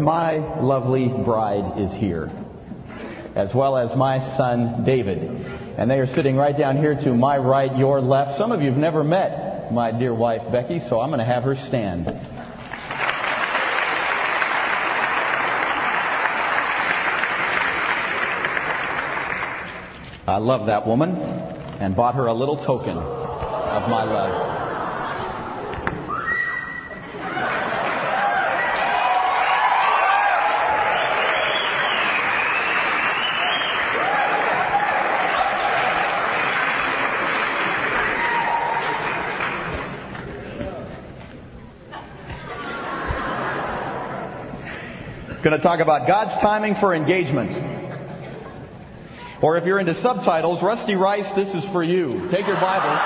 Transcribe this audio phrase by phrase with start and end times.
[0.00, 2.30] My lovely bride is here,
[3.34, 5.18] as well as my son David.
[5.76, 8.38] And they are sitting right down here to my right, your left.
[8.38, 11.44] Some of you have never met my dear wife Becky, so I'm going to have
[11.44, 12.08] her stand.
[20.26, 24.49] I love that woman and bought her a little token of my love.
[45.42, 47.50] Going to talk about God's timing for engagement.
[49.40, 52.28] Or if you're into subtitles, Rusty Rice, this is for you.
[52.30, 53.00] Take your Bibles.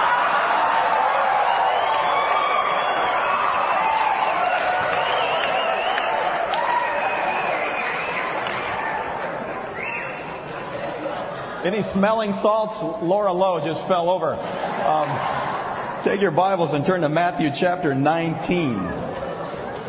[11.64, 13.04] Any smelling salts?
[13.04, 14.34] Laura Lowe just fell over.
[14.34, 19.03] Um, take your Bibles and turn to Matthew chapter 19.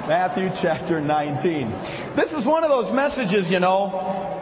[0.07, 1.69] Matthew chapter 19.
[2.15, 4.41] This is one of those messages, you know.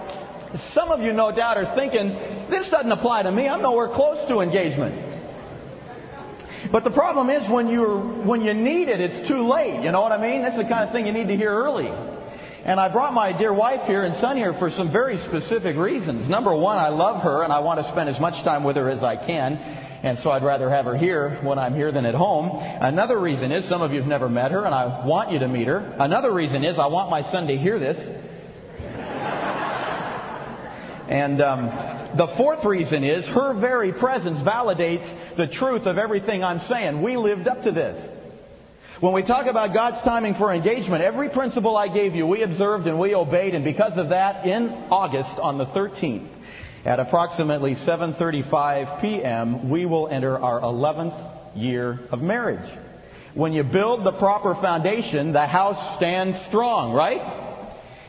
[0.73, 2.09] Some of you, no doubt, are thinking,
[2.49, 3.47] this doesn't apply to me.
[3.47, 5.11] I'm nowhere close to engagement.
[6.69, 9.83] But the problem is when you're, when you need it, it's too late.
[9.83, 10.41] You know what I mean?
[10.41, 11.87] That's the kind of thing you need to hear early.
[12.65, 16.27] And I brought my dear wife here and son here for some very specific reasons.
[16.27, 18.89] Number one, I love her and I want to spend as much time with her
[18.89, 22.13] as I can and so I'd rather have her here when I'm here than at
[22.13, 22.59] home.
[22.61, 25.47] Another reason is some of you have never met her, and I want you to
[25.47, 25.95] meet her.
[25.97, 27.97] Another reason is I want my son to hear this.
[31.07, 36.61] And um, the fourth reason is her very presence validates the truth of everything I'm
[36.61, 37.01] saying.
[37.01, 38.09] We lived up to this.
[38.99, 42.87] When we talk about God's timing for engagement, every principle I gave you, we observed
[42.87, 46.27] and we obeyed, and because of that, in August on the 13th,
[46.85, 51.15] at approximately 7:35 p.m., we will enter our 11th
[51.55, 52.69] year of marriage.
[53.33, 57.21] When you build the proper foundation, the house stands strong, right?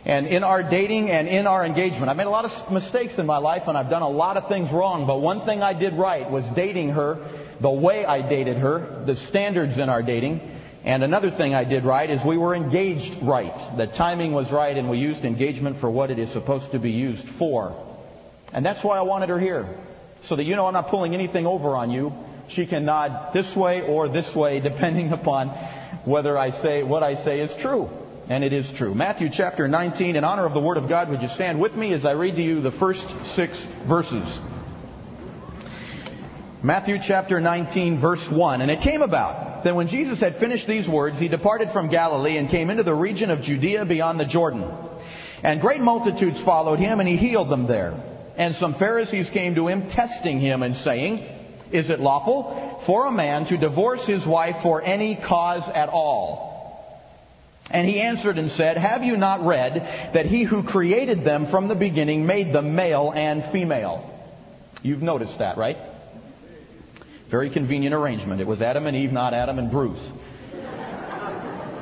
[0.04, 3.24] And in our dating and in our engagement, I've made a lot of mistakes in
[3.24, 5.94] my life and I've done a lot of things wrong, but one thing I did
[5.94, 7.26] right was dating her
[7.60, 10.42] the way I dated her, the standards in our dating.
[10.84, 13.78] And another thing I did right is we were engaged right.
[13.78, 16.90] The timing was right and we used engagement for what it is supposed to be
[16.90, 17.93] used for.
[18.54, 19.66] And that's why I wanted her here.
[20.24, 22.12] So that you know I'm not pulling anything over on you.
[22.48, 25.48] She can nod this way or this way depending upon
[26.04, 27.90] whether I say what I say is true.
[28.28, 28.94] And it is true.
[28.94, 31.92] Matthew chapter 19, in honor of the Word of God, would you stand with me
[31.92, 34.24] as I read to you the first six verses?
[36.62, 38.62] Matthew chapter 19 verse 1.
[38.62, 42.38] And it came about that when Jesus had finished these words, he departed from Galilee
[42.38, 44.64] and came into the region of Judea beyond the Jordan.
[45.42, 48.13] And great multitudes followed him and he healed them there.
[48.36, 51.26] And some Pharisees came to him, testing him and saying,
[51.70, 56.52] Is it lawful for a man to divorce his wife for any cause at all?
[57.70, 61.68] And he answered and said, Have you not read that he who created them from
[61.68, 64.10] the beginning made them male and female?
[64.82, 65.78] You've noticed that, right?
[67.30, 68.40] Very convenient arrangement.
[68.40, 70.02] It was Adam and Eve, not Adam and Bruce.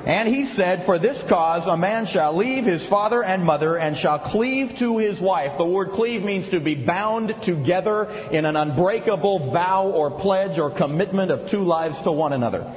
[0.04, 3.96] And he said, For this cause a man shall leave his father and mother and
[3.96, 5.56] shall cleave to his wife.
[5.58, 10.70] The word cleave means to be bound together in an unbreakable vow or pledge or
[10.70, 12.74] commitment of two lives to one another.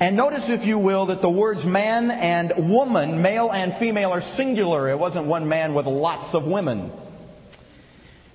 [0.00, 4.22] And notice, if you will, that the words man and woman, male and female, are
[4.22, 4.88] singular.
[4.88, 6.90] It wasn't one man with lots of women.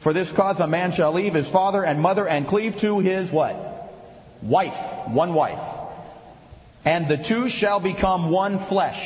[0.02, 3.32] For this cause a man shall leave his father and mother and cleave to his
[3.32, 3.56] what?
[4.44, 4.78] Wife.
[5.08, 5.79] One wife
[6.90, 9.00] and the two shall become one flesh.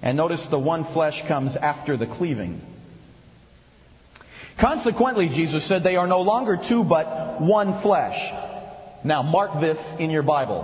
[0.00, 2.62] And notice the one flesh comes after the cleaving.
[4.58, 8.18] Consequently, Jesus said, they are no longer two, but one flesh.
[9.04, 10.62] Now, mark this in your Bible.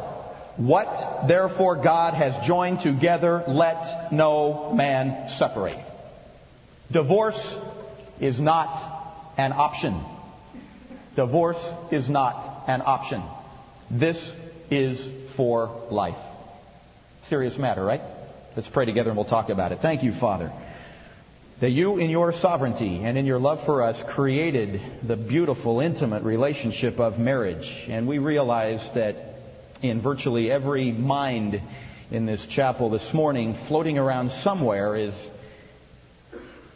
[0.57, 5.85] What therefore God has joined together, let no man separate.
[6.91, 7.59] Divorce
[8.19, 10.03] is not an option.
[11.17, 13.23] Divorce is not an option.
[13.91, 14.17] This
[14.71, 14.99] is
[15.37, 16.17] for life.
[17.29, 18.03] Serious matter, right?
[18.55, 19.81] Let's pray together and we'll talk about it.
[19.83, 20.53] Thank you, Father,
[21.61, 26.23] that you, in your sovereignty and in your love for us, created the beautiful, intimate
[26.23, 27.71] relationship of marriage.
[27.89, 29.17] And we realize that
[29.83, 31.61] in virtually every mind
[32.11, 35.15] in this chapel this morning, floating around somewhere is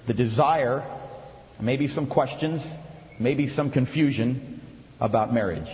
[0.06, 0.84] the desire,
[1.60, 2.62] maybe some questions,
[3.18, 4.60] maybe some confusion
[4.98, 5.70] about marriage.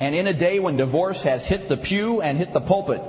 [0.00, 3.02] And in a day when divorce has hit the pew and hit the pulpit,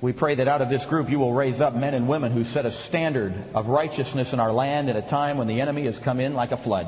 [0.00, 2.44] We pray that out of this group you will raise up men and women who
[2.44, 5.98] set a standard of righteousness in our land at a time when the enemy has
[5.98, 6.86] come in like a flood.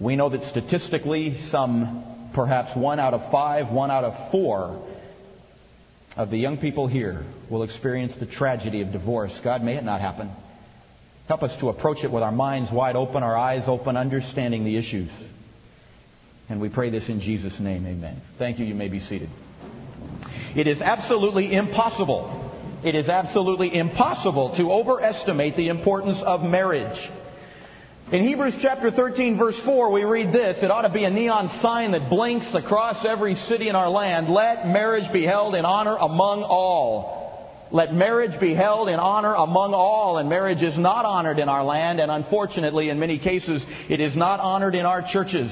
[0.00, 4.82] We know that statistically, some perhaps one out of five, one out of four
[6.16, 9.38] of the young people here will experience the tragedy of divorce.
[9.44, 10.30] God, may it not happen.
[11.28, 14.78] Help us to approach it with our minds wide open, our eyes open, understanding the
[14.78, 15.10] issues.
[16.52, 17.86] And we pray this in Jesus' name.
[17.86, 18.20] Amen.
[18.36, 18.66] Thank you.
[18.66, 19.30] You may be seated.
[20.54, 22.52] It is absolutely impossible.
[22.84, 27.10] It is absolutely impossible to overestimate the importance of marriage.
[28.10, 31.48] In Hebrews chapter 13 verse 4 we read this, it ought to be a neon
[31.60, 34.28] sign that blinks across every city in our land.
[34.28, 37.66] Let marriage be held in honor among all.
[37.70, 41.64] Let marriage be held in honor among all, and marriage is not honored in our
[41.64, 45.50] land, and unfortunately, in many cases, it is not honored in our churches.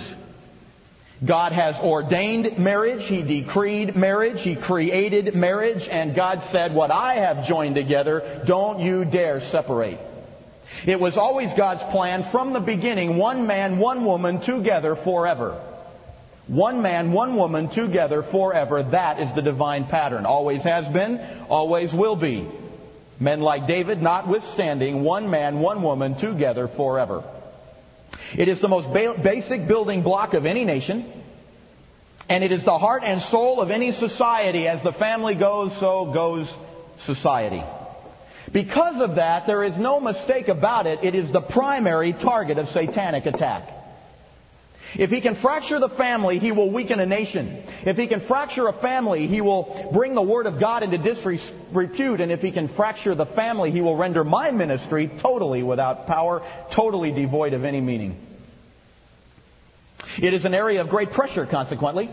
[1.24, 7.16] God has ordained marriage, He decreed marriage, He created marriage, and God said, What I
[7.16, 10.00] have joined together, don't you dare separate.
[10.86, 15.60] It was always God's plan from the beginning, one man, one woman together forever.
[16.46, 18.82] One man, one woman together forever.
[18.82, 20.26] That is the divine pattern.
[20.26, 22.48] Always has been, always will be.
[23.20, 27.22] Men like David, notwithstanding, one man, one woman together forever.
[28.36, 31.12] It is the most ba- basic building block of any nation.
[32.28, 34.68] And it is the heart and soul of any society.
[34.68, 36.48] As the family goes, so goes
[37.04, 37.62] society.
[38.52, 41.00] Because of that, there is no mistake about it.
[41.02, 43.79] It is the primary target of satanic attack.
[44.98, 47.62] If he can fracture the family, he will weaken a nation.
[47.84, 52.20] If he can fracture a family, he will bring the Word of God into disrepute.
[52.20, 56.42] And if he can fracture the family, he will render my ministry totally without power,
[56.72, 58.16] totally devoid of any meaning.
[60.18, 62.10] It is an area of great pressure, consequently.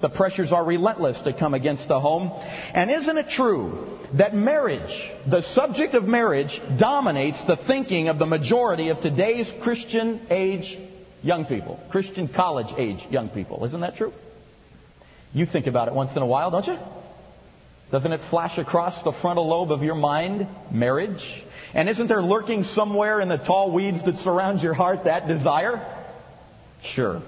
[0.00, 2.32] The pressures are relentless to come against the home.
[2.74, 8.26] And isn't it true that marriage, the subject of marriage, dominates the thinking of the
[8.26, 10.76] majority of today's Christian age
[11.26, 13.64] young people, Christian college age young people?
[13.64, 14.12] Isn't that true?
[15.34, 16.78] You think about it once in a while, don't you?
[17.90, 20.46] Doesn't it flash across the frontal lobe of your mind?
[20.70, 21.44] Marriage?
[21.74, 25.84] And isn't there lurking somewhere in the tall weeds that surround your heart that desire?
[26.82, 27.22] Sure.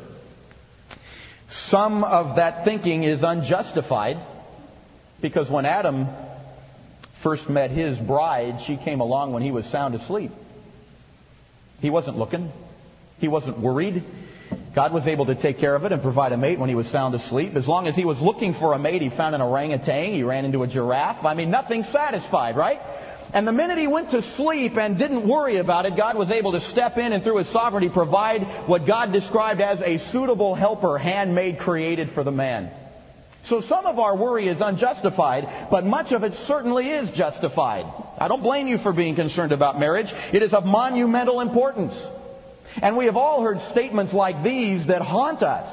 [1.50, 4.19] Some of that thinking is unjustified
[5.21, 6.09] because when Adam
[7.23, 10.31] first met his bride, she came along when he was sound asleep.
[11.81, 12.53] He wasn't looking.
[13.19, 14.05] He wasn't worried.
[14.75, 16.87] God was able to take care of it and provide a mate when he was
[16.88, 17.56] sound asleep.
[17.56, 20.12] As long as he was looking for a mate, he found an orangutan.
[20.12, 21.25] He ran into a giraffe.
[21.25, 22.81] I mean, nothing satisfied, right?
[23.32, 26.53] And the minute he went to sleep and didn't worry about it, God was able
[26.53, 30.97] to step in and through his sovereignty provide what God described as a suitable helper,
[30.97, 32.71] handmade, created for the man.
[33.44, 37.87] So some of our worry is unjustified, but much of it certainly is justified.
[38.19, 40.12] I don't blame you for being concerned about marriage.
[40.32, 41.94] It is of monumental importance.
[42.82, 45.69] And we have all heard statements like these that haunt us.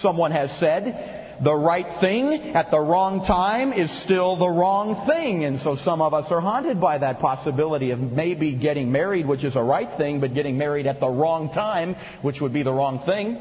[0.00, 5.44] Someone has said, the right thing at the wrong time is still the wrong thing.
[5.44, 9.42] And so some of us are haunted by that possibility of maybe getting married, which
[9.42, 12.72] is a right thing, but getting married at the wrong time, which would be the
[12.72, 13.38] wrong thing.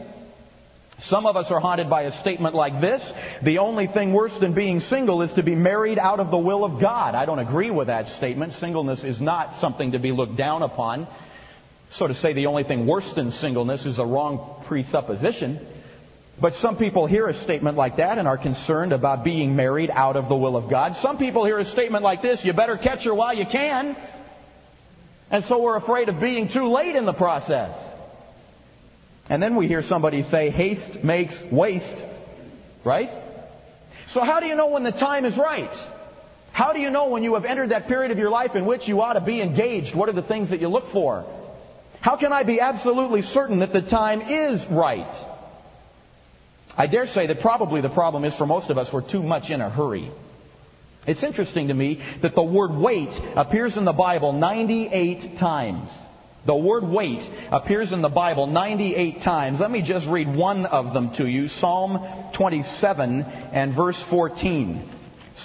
[1.03, 3.01] Some of us are haunted by a statement like this.
[3.41, 6.65] The only thing worse than being single is to be married out of the will
[6.65, 7.15] of God.
[7.15, 8.53] I don't agree with that statement.
[8.53, 11.07] Singleness is not something to be looked down upon.
[11.99, 15.59] So to say the only thing worse than singleness is a wrong presupposition.
[16.39, 20.15] But some people hear a statement like that and are concerned about being married out
[20.15, 20.95] of the will of God.
[21.01, 23.97] Some people hear a statement like this, you better catch her while you can.
[25.29, 27.77] And so we're afraid of being too late in the process.
[29.27, 31.97] And then we hear somebody say, haste makes waste.
[32.85, 33.11] Right?
[34.11, 35.77] So how do you know when the time is right?
[36.53, 38.87] How do you know when you have entered that period of your life in which
[38.87, 39.93] you ought to be engaged?
[39.93, 41.25] What are the things that you look for?
[42.01, 45.13] How can I be absolutely certain that the time is right?
[46.77, 49.49] I dare say that probably the problem is for most of us we're too much
[49.49, 50.11] in a hurry.
[51.05, 55.89] It's interesting to me that the word wait appears in the Bible 98 times.
[56.45, 59.59] The word wait appears in the Bible 98 times.
[59.59, 61.49] Let me just read one of them to you.
[61.49, 64.87] Psalm 27 and verse 14.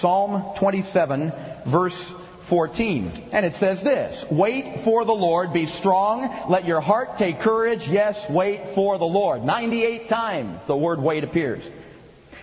[0.01, 1.33] Psalm 27
[1.67, 2.13] verse
[2.49, 3.29] 14.
[3.33, 7.89] And it says this, wait for the Lord, be strong, let your heart take courage,
[7.89, 9.45] yes, wait for the Lord.
[9.45, 11.65] 98 times the word wait appears.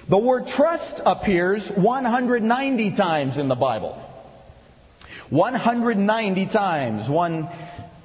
[0.10, 4.02] The word trust appears 190 times in the Bible.
[5.30, 7.08] 190 times.
[7.08, 7.48] One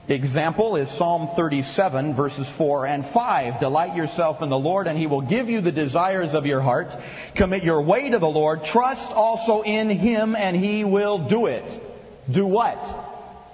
[0.07, 3.59] example is Psalm 37 verses 4 and 5.
[3.59, 6.95] Delight yourself in the Lord and He will give you the desires of your heart.
[7.35, 8.65] Commit your way to the Lord.
[8.65, 11.65] Trust also in Him and He will do it.
[12.31, 12.79] Do what?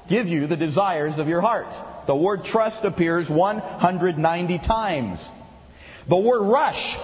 [0.09, 1.67] Give you the desires of your heart.
[2.07, 5.21] The word trust appears 190 times.
[6.09, 6.97] The word rush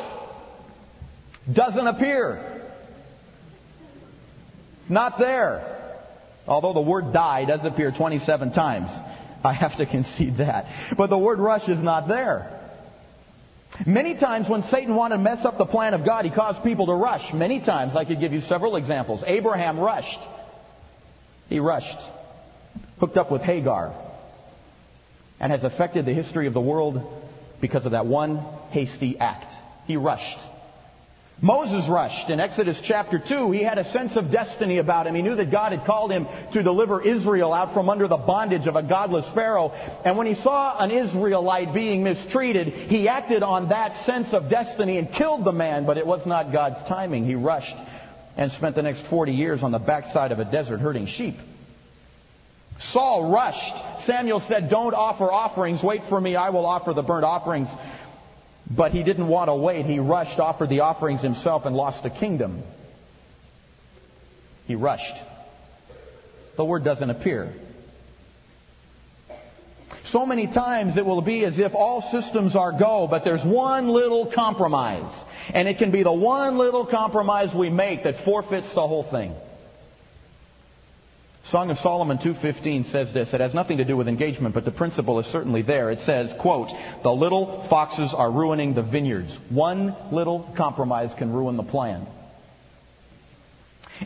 [1.52, 2.62] doesn't appear.
[4.88, 5.74] Not there.
[6.46, 8.90] Although the word die does appear 27 times.
[9.44, 10.66] I have to concede that.
[10.96, 12.54] But the word rush is not there.
[13.86, 16.86] Many times when Satan wanted to mess up the plan of God, he caused people
[16.86, 17.32] to rush.
[17.32, 19.22] Many times, I could give you several examples.
[19.26, 20.18] Abraham rushed.
[21.48, 21.98] He rushed.
[23.00, 23.94] Hooked up with Hagar.
[25.40, 27.00] And has affected the history of the world
[27.60, 29.52] because of that one hasty act.
[29.86, 30.38] He rushed.
[31.40, 32.30] Moses rushed.
[32.30, 35.14] In Exodus chapter 2, he had a sense of destiny about him.
[35.14, 38.66] He knew that God had called him to deliver Israel out from under the bondage
[38.66, 39.70] of a godless Pharaoh.
[40.04, 44.98] And when he saw an Israelite being mistreated, he acted on that sense of destiny
[44.98, 47.24] and killed the man, but it was not God's timing.
[47.24, 47.76] He rushed
[48.38, 51.36] and spent the next 40 years on the backside of a desert herding sheep.
[52.78, 54.04] Saul rushed.
[54.04, 55.82] Samuel said, Don't offer offerings.
[55.82, 56.36] Wait for me.
[56.36, 57.68] I will offer the burnt offerings.
[58.70, 59.86] But he didn't want to wait.
[59.86, 62.62] He rushed, offered the offerings himself, and lost the kingdom.
[64.66, 65.16] He rushed.
[66.56, 67.52] The word doesn't appear.
[70.04, 73.88] So many times it will be as if all systems are go, but there's one
[73.88, 75.12] little compromise.
[75.52, 79.34] And it can be the one little compromise we make that forfeits the whole thing.
[81.50, 83.32] Song of Solomon 2.15 says this.
[83.32, 85.90] It has nothing to do with engagement, but the principle is certainly there.
[85.90, 86.70] It says, quote,
[87.02, 89.34] the little foxes are ruining the vineyards.
[89.48, 92.06] One little compromise can ruin the plan.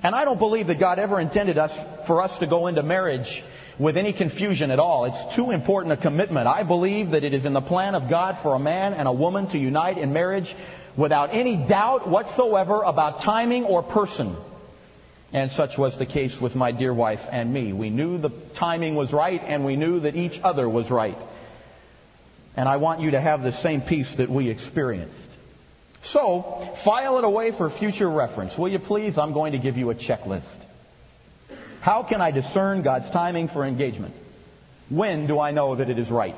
[0.04, 1.72] And I don't believe that God ever intended us
[2.06, 3.42] for us to go into marriage
[3.76, 5.06] with any confusion at all.
[5.06, 6.46] It's too important a commitment.
[6.46, 9.12] I believe that it is in the plan of God for a man and a
[9.12, 10.54] woman to unite in marriage
[10.96, 14.36] without any doubt whatsoever about timing or person.
[15.32, 17.72] And such was the case with my dear wife and me.
[17.72, 21.16] We knew the timing was right and we knew that each other was right.
[22.54, 25.14] And I want you to have the same peace that we experienced.
[26.04, 28.58] So, file it away for future reference.
[28.58, 29.16] Will you please?
[29.16, 30.42] I'm going to give you a checklist.
[31.80, 34.14] How can I discern God's timing for engagement?
[34.88, 36.36] When do I know that it is right?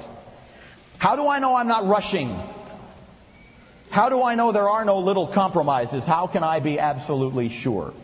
[0.99, 2.39] How do I know I'm not rushing?
[3.95, 6.03] How do I know there are no little compromises?
[6.03, 7.95] How can I be absolutely sure?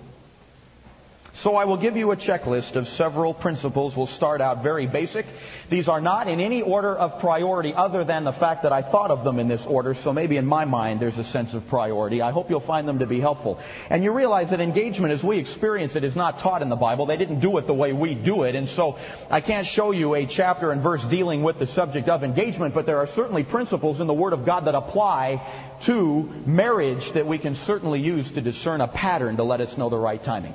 [1.43, 3.97] So I will give you a checklist of several principles.
[3.97, 5.25] We'll start out very basic.
[5.71, 9.11] These are not in any order of priority other than the fact that I thought
[9.11, 12.21] of them in this order, so maybe in my mind there's a sense of priority.
[12.21, 13.59] I hope you'll find them to be helpful.
[13.89, 17.07] And you realize that engagement as we experience it is not taught in the Bible.
[17.07, 18.99] They didn't do it the way we do it, and so
[19.31, 22.85] I can't show you a chapter and verse dealing with the subject of engagement, but
[22.85, 25.41] there are certainly principles in the Word of God that apply
[25.85, 29.89] to marriage that we can certainly use to discern a pattern to let us know
[29.89, 30.53] the right timing.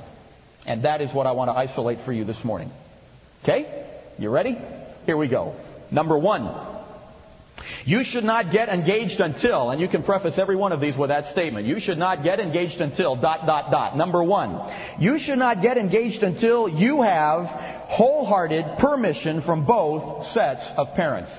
[0.65, 2.71] And that is what I want to isolate for you this morning.
[3.43, 3.87] Okay?
[4.17, 4.57] You ready?
[5.05, 5.55] Here we go.
[5.91, 6.49] Number one.
[7.85, 11.09] You should not get engaged until, and you can preface every one of these with
[11.09, 11.67] that statement.
[11.67, 13.95] You should not get engaged until, dot, dot, dot.
[13.95, 14.59] Number one.
[14.99, 21.31] You should not get engaged until you have wholehearted permission from both sets of parents.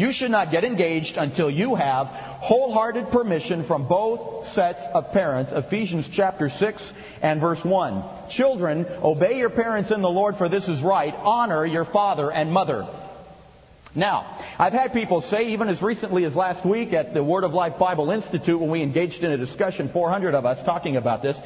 [0.00, 5.52] You should not get engaged until you have wholehearted permission from both sets of parents.
[5.52, 8.02] Ephesians chapter 6 and verse 1.
[8.30, 11.14] Children, obey your parents in the Lord for this is right.
[11.14, 12.88] Honor your father and mother.
[13.94, 17.52] Now, I've had people say, even as recently as last week at the Word of
[17.52, 21.36] Life Bible Institute when we engaged in a discussion, 400 of us talking about this,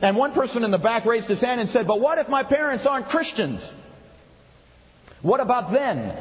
[0.00, 2.42] and one person in the back raised his hand and said, but what if my
[2.42, 3.60] parents aren't Christians?
[5.22, 6.16] What about then?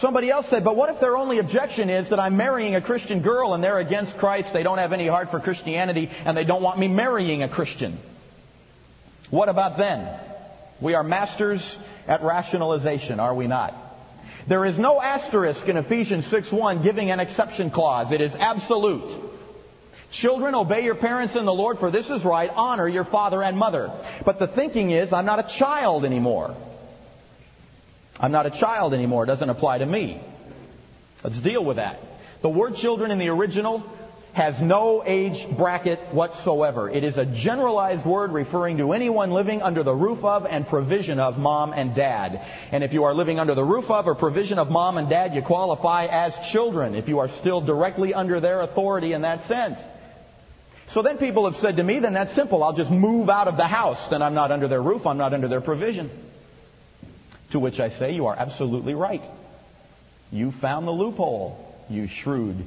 [0.00, 3.20] Somebody else said, but what if their only objection is that I'm marrying a Christian
[3.20, 6.62] girl and they're against Christ, they don't have any heart for Christianity, and they don't
[6.62, 7.98] want me marrying a Christian?
[9.30, 10.08] What about then?
[10.80, 13.74] We are masters at rationalization, are we not?
[14.48, 18.10] There is no asterisk in Ephesians 6.1 giving an exception clause.
[18.10, 19.08] It is absolute.
[20.10, 22.50] Children, obey your parents in the Lord, for this is right.
[22.52, 23.92] Honor your father and mother.
[24.24, 26.56] But the thinking is, I'm not a child anymore.
[28.20, 29.24] I'm not a child anymore.
[29.24, 30.20] It doesn't apply to me.
[31.24, 32.00] Let's deal with that.
[32.42, 33.84] The word children in the original
[34.32, 36.88] has no age bracket whatsoever.
[36.88, 41.18] It is a generalized word referring to anyone living under the roof of and provision
[41.18, 42.40] of mom and dad.
[42.70, 45.34] And if you are living under the roof of or provision of mom and dad,
[45.34, 49.80] you qualify as children if you are still directly under their authority in that sense.
[50.88, 52.62] So then people have said to me, then that's simple.
[52.62, 54.08] I'll just move out of the house.
[54.08, 55.06] Then I'm not under their roof.
[55.06, 56.10] I'm not under their provision.
[57.50, 59.22] To which I say, you are absolutely right.
[60.30, 62.64] You found the loophole, you shrewd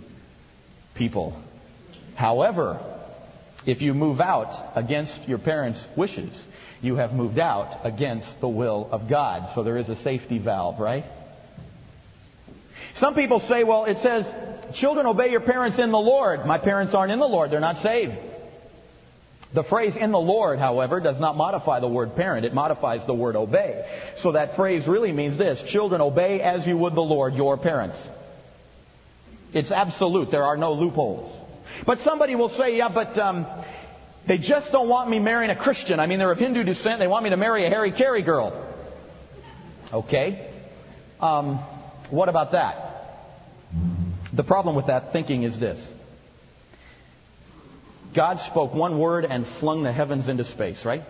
[0.95, 1.41] people.
[2.15, 2.79] However,
[3.65, 6.31] if you move out against your parents' wishes,
[6.81, 9.51] you have moved out against the will of God.
[9.55, 11.05] So there is a safety valve, right?
[12.95, 14.25] Some people say, well, it says,
[14.75, 16.45] children obey your parents in the Lord.
[16.45, 17.51] My parents aren't in the Lord.
[17.51, 18.17] They're not saved.
[19.53, 22.43] The phrase in the Lord, however, does not modify the word parent.
[22.43, 23.85] It modifies the word obey.
[24.17, 25.61] So that phrase really means this.
[25.63, 27.97] Children, obey as you would the Lord, your parents.
[29.53, 30.31] It's absolute.
[30.31, 31.31] There are no loopholes.
[31.85, 33.45] But somebody will say, yeah, but um,
[34.27, 35.99] they just don't want me marrying a Christian.
[35.99, 36.99] I mean, they're of Hindu descent.
[36.99, 38.73] They want me to marry a Harry Carey girl.
[39.91, 40.49] Okay.
[41.19, 41.57] Um,
[42.09, 42.89] what about that?
[44.33, 45.79] The problem with that thinking is this.
[48.13, 51.03] God spoke one word and flung the heavens into space, right?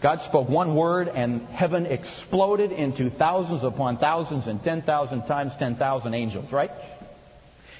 [0.00, 6.14] God spoke one word and heaven exploded into thousands upon thousands and 10,000 times 10,000
[6.14, 6.70] angels, right?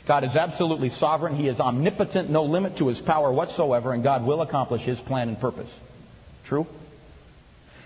[0.06, 1.36] God is absolutely sovereign.
[1.36, 5.28] He is omnipotent, no limit to his power whatsoever, and God will accomplish his plan
[5.28, 5.70] and purpose.
[6.46, 6.66] True?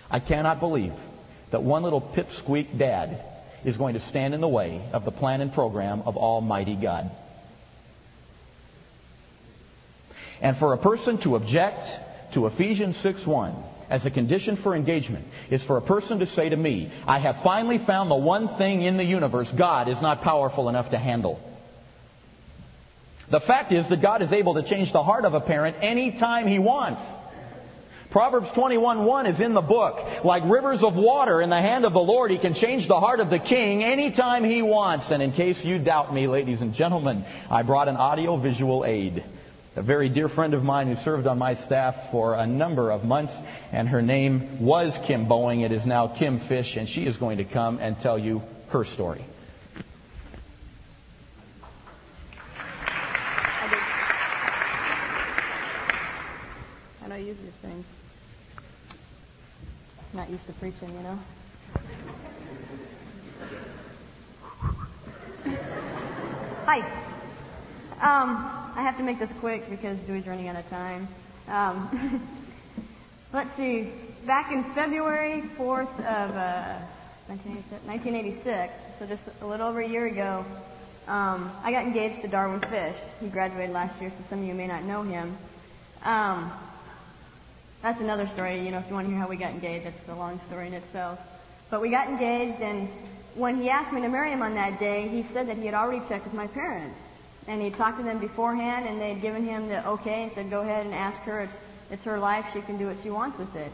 [0.09, 0.93] I cannot believe
[1.51, 3.21] that one little pipsqueak dad
[3.65, 7.11] is going to stand in the way of the plan and program of Almighty God.
[10.43, 11.87] And for a person to object
[12.33, 13.55] to Ephesians 6:1
[13.89, 17.43] as a condition for engagement is for a person to say to me, I have
[17.43, 21.39] finally found the one thing in the universe God is not powerful enough to handle.
[23.29, 26.45] The fact is that God is able to change the heart of a parent anytime
[26.45, 27.01] He wants.
[28.09, 30.25] Proverbs 21:1 is in the book.
[30.25, 33.21] Like rivers of water in the hand of the Lord, He can change the heart
[33.21, 35.09] of the king anytime He wants.
[35.09, 39.23] And in case you doubt me, ladies and gentlemen, I brought an audio visual aid
[39.75, 43.03] a very dear friend of mine who served on my staff for a number of
[43.03, 43.33] months,
[43.71, 45.65] and her name was Kim Boeing.
[45.65, 48.85] It is now Kim Fish, and she is going to come and tell you her
[48.85, 49.25] story.
[57.03, 57.85] I don't use these things.
[60.13, 61.19] Not used to preaching, you know.
[66.65, 67.12] Hi.
[68.03, 68.35] Um,
[68.75, 71.07] I have to make this quick because Dewey's running out of time.
[71.47, 72.21] Um,
[73.33, 73.93] let's see.
[74.25, 76.79] Back in February 4th of uh,
[77.27, 80.43] 1986, so just a little over a year ago,
[81.07, 82.97] um, I got engaged to Darwin Fish.
[83.21, 85.37] He graduated last year, so some of you may not know him.
[86.03, 86.51] Um,
[87.81, 88.65] that's another story.
[88.65, 90.67] You know, if you want to hear how we got engaged, that's a long story
[90.67, 91.19] in itself.
[91.69, 92.89] But we got engaged, and
[93.35, 95.73] when he asked me to marry him on that day, he said that he had
[95.73, 96.97] already checked with my parents
[97.47, 100.49] and he'd talked to them beforehand, and they had given him the okay and said,
[100.49, 101.41] "Go ahead and ask her.
[101.41, 101.53] It's
[101.91, 102.45] it's her life.
[102.53, 103.71] She can do what she wants with it."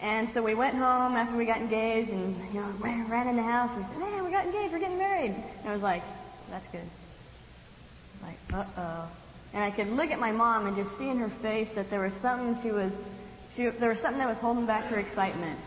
[0.00, 3.36] And so we went home after we got engaged, and you know, ran, ran in
[3.36, 4.72] the house and said, "Man, we got engaged.
[4.72, 6.02] We're getting married." And I was like,
[6.50, 6.88] "That's good."
[8.22, 9.08] Like, uh oh.
[9.52, 12.00] And I could look at my mom and just see in her face that there
[12.00, 12.92] was something she was,
[13.56, 15.58] she, there was something that was holding back her excitement.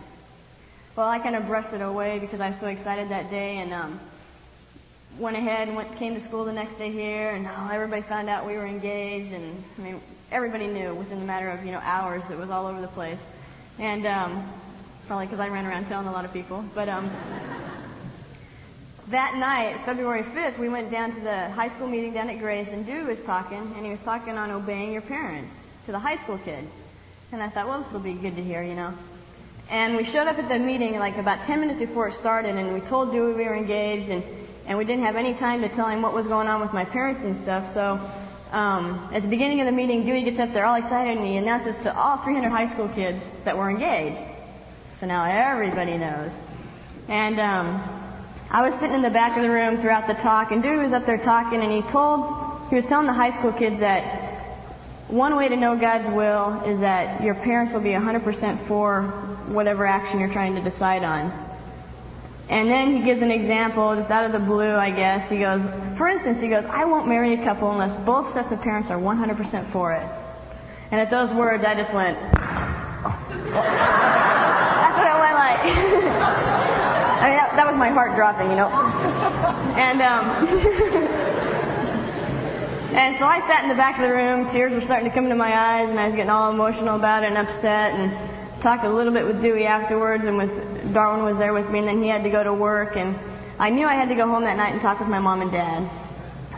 [0.96, 3.74] Well, I kind of brushed it away because I was so excited that day, and
[3.74, 4.00] um,
[5.20, 8.30] went ahead and went came to school the next day here, and oh, everybody found
[8.30, 11.82] out we were engaged, and I mean everybody knew within a matter of you know
[11.84, 12.24] hours.
[12.32, 13.20] It was all over the place,
[13.80, 14.52] and um,
[15.08, 16.64] probably because I ran around telling a lot of people.
[16.74, 17.12] But um,
[19.10, 22.70] that night, February 5th, we went down to the high school meeting down at Grace,
[22.70, 25.54] and Dew was talking, and he was talking on obeying your parents
[25.86, 26.70] to the high school kids.
[27.32, 28.94] And I thought, well, this will be good to hear, you know.
[29.70, 32.74] And we showed up at the meeting like about 10 minutes before it started, and
[32.74, 34.24] we told Dewey we were engaged, and
[34.66, 36.86] and we didn't have any time to tell him what was going on with my
[36.86, 37.74] parents and stuff.
[37.74, 38.00] So
[38.52, 41.38] um, at the beginning of the meeting, Dewey gets up there all excited and he
[41.38, 44.20] announces to all 300 high school kids that we're engaged.
[45.00, 46.32] So now everybody knows.
[47.10, 47.84] And um,
[48.50, 50.94] I was sitting in the back of the room throughout the talk, and Dewey was
[50.94, 54.34] up there talking, and he told, he was telling the high school kids that
[55.08, 59.04] one way to know God's will is that your parents will be 100% for
[59.48, 61.32] whatever action you're trying to decide on.
[62.50, 65.30] And then he gives an example, just out of the blue, I guess.
[65.30, 65.62] He goes,
[65.98, 69.00] for instance, he goes, I won't marry a couple unless both sets of parents are
[69.00, 70.06] 100% for it.
[70.92, 72.44] And at those words, I just went, That's
[74.98, 75.60] what it went like.
[77.24, 78.70] I mean, that, that, was my heart dropping, you know.
[79.80, 80.48] And, um,
[82.96, 85.24] and so I sat in the back of the room, tears were starting to come
[85.24, 88.12] into my eyes, and I was getting all emotional about it and upset, and
[88.64, 91.88] talked a little bit with Dewey afterwards, and with Darwin was there with me, and
[91.90, 93.20] then he had to go to work, and
[93.60, 95.52] I knew I had to go home that night and talk with my mom and
[95.52, 95.90] dad.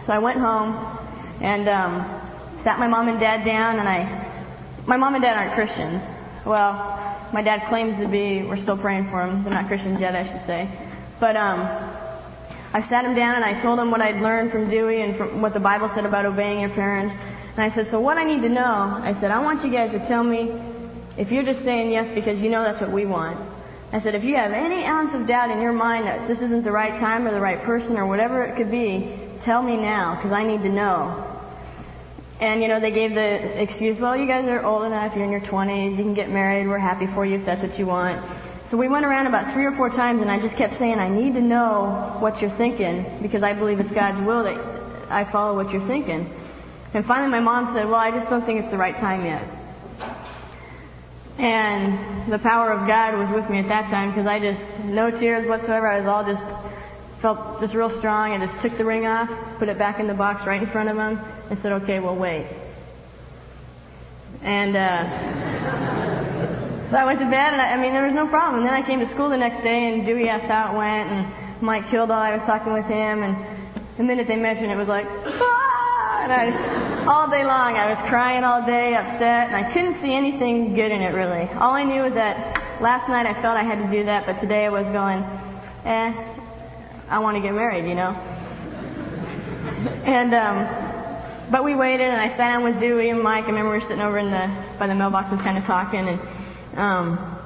[0.04, 0.76] So I went home
[1.41, 2.06] and um,
[2.62, 4.32] sat my mom and dad down, and I,
[4.86, 6.04] my mom and dad aren't Christians,
[6.46, 6.74] Well,
[7.34, 8.44] my dad claims to be.
[8.44, 9.44] We're still praying for him.
[9.44, 10.70] They're not Christians yet, I should say.
[11.20, 11.62] But um,
[12.72, 15.41] I sat him down and I told him what I'd learned from Dewey and from
[15.41, 17.15] what the Bible said about obeying your parents.
[17.58, 19.89] And I said, so what I need to know, I said, I want you guys
[19.91, 20.52] to tell me
[21.17, 23.39] if you're just saying yes because you know that's what we want.
[23.91, 26.63] I said, if you have any ounce of doubt in your mind that this isn't
[26.63, 30.15] the right time or the right person or whatever it could be, tell me now
[30.15, 31.32] because I need to know.
[32.41, 35.32] And, you know, they gave the excuse, well, you guys are old enough, you're in
[35.32, 38.21] your 20s, you can get married, we're happy for you if that's what you want.
[38.67, 41.08] So we went around about three or four times and I just kept saying, I
[41.08, 44.58] need to know what you're thinking because I believe it's God's will that
[45.10, 46.30] I follow what you're thinking.
[46.93, 49.47] And finally my mom said, well, I just don't think it's the right time yet.
[51.38, 55.12] And the power of God was with me at that time because I just, no
[55.12, 55.88] tears whatsoever.
[55.88, 56.43] I was all just,
[57.21, 58.32] felt just real strong.
[58.32, 60.89] I just took the ring off, put it back in the box right in front
[60.89, 61.19] of him,
[61.50, 62.48] and said, okay, we'll wait.
[64.43, 65.04] And, uh,
[66.89, 68.60] so I went to bed and I, I mean, there was no problem.
[68.60, 71.10] And then I came to school the next day and Dewey asked how it went
[71.10, 73.36] and Mike Kildall, I was talking with him and
[73.98, 75.74] the minute they mentioned it was like, ah!
[76.25, 80.11] And I, all day long I was crying all day, upset, and I couldn't see
[80.11, 81.47] anything good in it really.
[81.53, 84.39] All I knew was that last night I felt I had to do that, but
[84.39, 85.23] today I was going,
[85.85, 86.13] eh,
[87.09, 88.11] I want to get married, you know.
[90.03, 93.43] And um, but we waited, and I sat down with Dewey and Mike.
[93.43, 96.07] I remember we were sitting over in the by the mailbox, mailboxes, kind of talking,
[96.07, 96.19] and
[96.79, 97.38] um,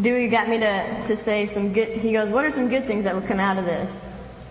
[0.00, 1.98] Dewey got me to to say some good.
[1.98, 3.92] He goes, "What are some good things that will come out of this?"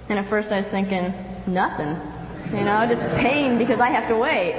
[0.10, 1.12] And at first I was thinking,
[1.48, 2.00] nothing,
[2.54, 4.54] you know, just pain because I have to wait.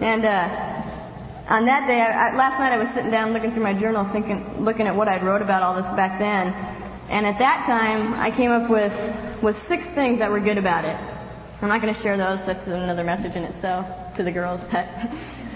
[0.00, 0.74] And uh,
[1.48, 4.04] on that day, I, I, last night I was sitting down looking through my journal,
[4.12, 6.52] thinking, looking at what I'd wrote about all this back then.
[7.10, 8.92] And at that time, I came up with
[9.42, 10.96] with six things that were good about it.
[11.60, 12.38] I'm not going to share those.
[12.46, 14.60] That's another message in itself to the girls.
[14.72, 14.72] um,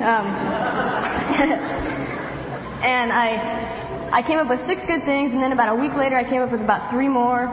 [2.82, 6.16] and I, I came up with six good things, and then about a week later,
[6.16, 7.46] I came up with about three more.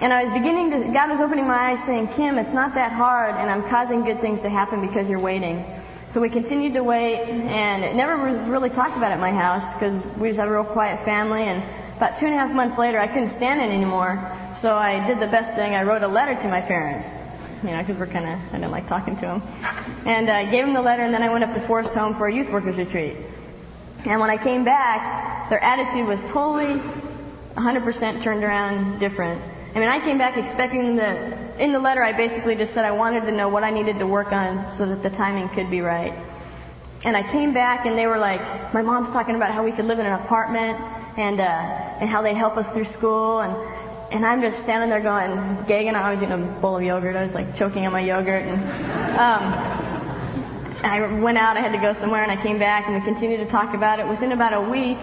[0.00, 2.92] And I was beginning to, God was opening my eyes saying, Kim, it's not that
[2.92, 5.64] hard, and I'm causing good things to happen because you're waiting.
[6.12, 9.32] So we continued to wait, and it never was really talked about it at my
[9.32, 11.42] house because we just had a real quiet family.
[11.42, 11.62] And
[11.96, 14.16] about two and a half months later, I couldn't stand it anymore.
[14.62, 15.74] So I did the best thing.
[15.74, 17.06] I wrote a letter to my parents
[17.62, 19.42] you know, because we're kind of, I didn't like talking to them.
[20.06, 22.14] And I uh, gave them the letter, and then I went up to Forest Home
[22.14, 23.16] for a youth workers retreat.
[24.04, 26.80] And when I came back, their attitude was totally
[27.56, 29.42] 100% turned around different.
[29.74, 32.90] I mean, I came back expecting the, in the letter I basically just said I
[32.90, 35.80] wanted to know what I needed to work on so that the timing could be
[35.80, 36.14] right.
[37.04, 38.40] And I came back and they were like,
[38.74, 40.80] my mom's talking about how we could live in an apartment
[41.16, 43.54] and, uh, and how they'd help us through school and
[44.10, 45.94] and I'm just standing there going, gagging.
[45.94, 47.14] I was eating a bowl of yogurt.
[47.14, 48.42] I was like choking on my yogurt.
[48.42, 48.58] And
[49.18, 49.42] um,
[50.82, 51.58] I went out.
[51.58, 54.00] I had to go somewhere, and I came back, and we continued to talk about
[54.00, 54.08] it.
[54.08, 54.96] Within about a week,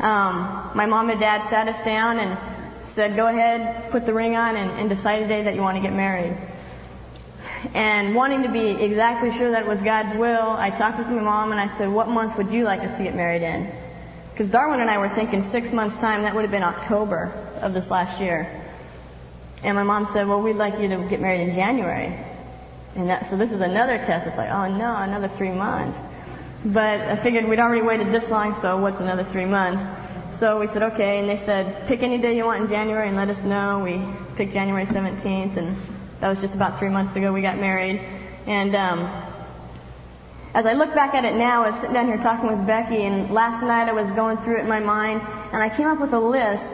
[0.00, 2.38] um, my mom and dad sat us down and
[2.94, 5.76] said, "Go ahead, put the ring on, and, and decide a day that you want
[5.76, 6.36] to get married."
[7.74, 11.22] And wanting to be exactly sure that it was God's will, I talked with my
[11.22, 13.72] mom and I said, "What month would you like us to get married in?"
[14.32, 16.22] Because Darwin and I were thinking six months' time.
[16.22, 18.48] That would have been October of this last year.
[19.62, 22.18] And my mom said, well, we'd like you to get married in January.
[22.96, 24.26] And that, so this is another test.
[24.26, 25.98] It's like, oh no, another three months.
[26.64, 29.82] But I figured we'd already waited this long, so what's another three months?
[30.42, 33.16] So we said, okay, and they said, pick any day you want in January and
[33.16, 33.78] let us know.
[33.78, 34.02] We
[34.34, 35.76] picked January 17th, and
[36.18, 38.00] that was just about three months ago we got married.
[38.48, 38.98] And um,
[40.52, 43.04] as I look back at it now, I was sitting down here talking with Becky,
[43.04, 45.20] and last night I was going through it in my mind,
[45.52, 46.64] and I came up with a list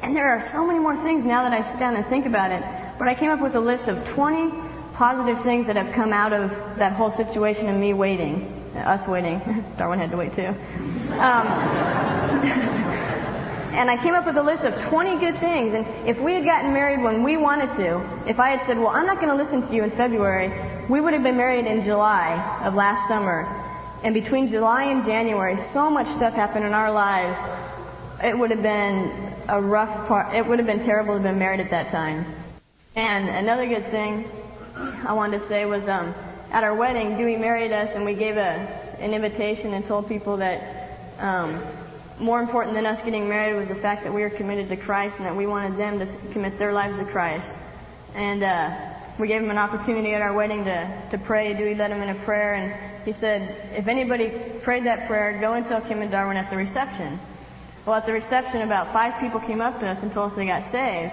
[0.00, 2.52] and there are so many more things now that I sit down and think about
[2.52, 2.62] it.
[3.00, 4.54] But I came up with a list of 20
[4.94, 8.57] positive things that have come out of that whole situation and me waiting.
[8.76, 9.64] Us waiting.
[9.78, 10.46] Darwin had to wait too.
[10.46, 10.56] Um,
[13.72, 15.74] and I came up with a list of 20 good things.
[15.74, 18.88] And if we had gotten married when we wanted to, if I had said, well,
[18.88, 20.52] I'm not going to listen to you in February,
[20.88, 23.46] we would have been married in July of last summer.
[24.02, 27.38] And between July and January, so much stuff happened in our lives.
[28.22, 30.34] It would have been a rough part.
[30.34, 32.26] It would have been terrible to have been married at that time.
[32.94, 34.28] And another good thing
[35.06, 36.14] I wanted to say was um,
[36.50, 40.38] at our wedding, Dewey married us, and we gave a, an invitation and told people
[40.38, 41.62] that um,
[42.18, 45.18] more important than us getting married was the fact that we were committed to Christ
[45.18, 47.46] and that we wanted them to commit their lives to Christ.
[48.14, 51.54] And uh, we gave him an opportunity at our wedding to, to pray.
[51.54, 54.30] Dewey led him in a prayer, and he said, if anybody
[54.62, 57.20] prayed that prayer, go and tell Kim and Darwin at the reception.
[57.84, 60.46] Well, at the reception, about five people came up to us and told us they
[60.46, 61.12] got saved.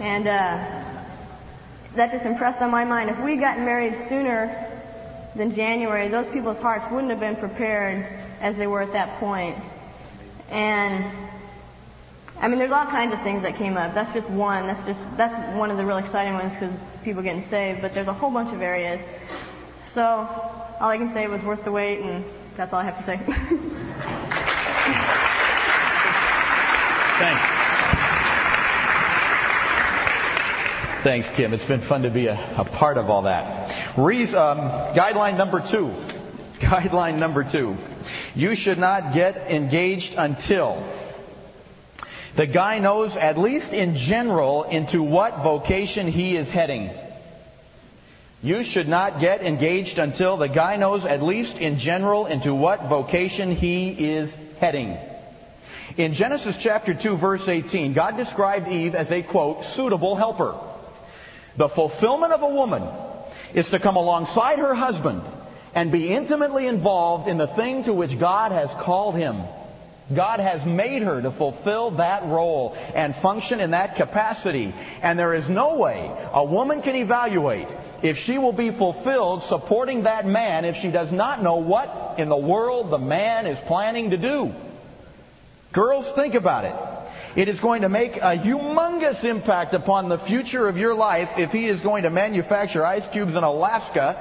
[0.00, 0.85] And uh,
[1.96, 3.10] that just impressed on my mind.
[3.10, 4.70] If we gotten married sooner
[5.34, 8.06] than January, those people's hearts wouldn't have been prepared
[8.40, 9.56] as they were at that point.
[10.50, 11.04] And
[12.40, 13.94] I mean, there's all kinds of things that came up.
[13.94, 14.66] That's just one.
[14.66, 17.80] That's just that's one of the real exciting ones because people getting saved.
[17.80, 19.00] But there's a whole bunch of areas.
[19.92, 22.24] So all I can say was worth the wait, and
[22.56, 23.82] that's all I have to say.
[31.06, 31.54] Thanks, Kim.
[31.54, 33.96] It's been fun to be a, a part of all that.
[33.96, 35.94] Reason, um, guideline number two.
[36.58, 37.76] Guideline number two.
[38.34, 40.84] You should not get engaged until
[42.34, 46.90] the guy knows, at least in general, into what vocation he is heading.
[48.42, 52.88] You should not get engaged until the guy knows, at least in general, into what
[52.88, 54.98] vocation he is heading.
[55.96, 60.58] In Genesis chapter 2 verse 18, God described Eve as a quote, suitable helper.
[61.56, 62.82] The fulfillment of a woman
[63.54, 65.22] is to come alongside her husband
[65.74, 69.42] and be intimately involved in the thing to which God has called him.
[70.14, 74.72] God has made her to fulfill that role and function in that capacity.
[75.02, 77.68] And there is no way a woman can evaluate
[78.02, 82.28] if she will be fulfilled supporting that man if she does not know what in
[82.28, 84.54] the world the man is planning to do.
[85.72, 86.95] Girls, think about it.
[87.36, 91.52] It is going to make a humongous impact upon the future of your life if
[91.52, 94.16] he is going to manufacture ice cubes in Alaska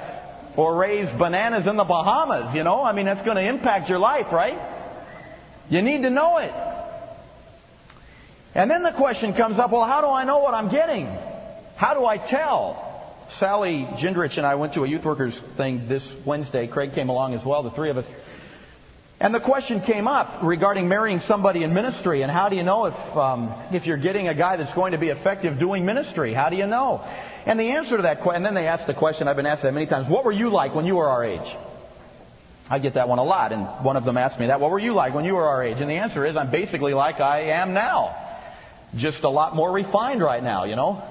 [0.58, 2.84] or raise bananas in the Bahamas, you know?
[2.84, 4.60] I mean, that's going to impact your life, right?
[5.70, 6.54] You need to know it.
[8.54, 11.08] And then the question comes up, well, how do I know what I'm getting?
[11.78, 12.82] How do I tell?
[13.32, 16.68] Sally Gendrich and I went to a youth workers thing this Wednesday.
[16.68, 18.06] Craig came along as well, the three of us.
[19.20, 22.86] And the question came up regarding marrying somebody in ministry, and how do you know
[22.88, 26.34] if um, if you're getting a guy that's going to be effective doing ministry?
[26.34, 27.02] How do you know?
[27.46, 29.62] And the answer to that question, and then they asked the question I've been asked
[29.62, 31.56] that many times: What were you like when you were our age?
[32.70, 34.60] I get that one a lot, and one of them asked me that.
[34.60, 35.80] What were you like when you were our age?
[35.80, 38.18] And the answer is, I'm basically like I am now,
[38.96, 40.66] just a lot more refined right now.
[40.66, 41.02] You know,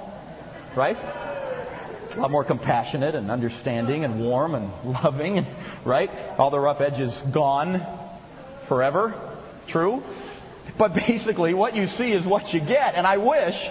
[0.77, 0.99] right?
[2.17, 5.45] A lot more compassionate and understanding and warm and loving,
[5.85, 6.11] right?
[6.39, 7.85] All the rough edges gone
[8.69, 9.15] forever.
[9.67, 10.03] True?
[10.79, 12.95] But basically, what you see is what you get.
[12.95, 13.69] And I wish